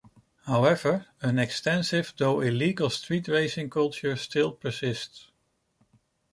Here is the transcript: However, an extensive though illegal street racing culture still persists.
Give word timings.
However, 0.47 1.05
an 1.21 1.37
extensive 1.37 2.15
though 2.17 2.41
illegal 2.41 2.89
street 2.89 3.27
racing 3.27 3.69
culture 3.69 4.15
still 4.15 4.51
persists. 4.51 5.27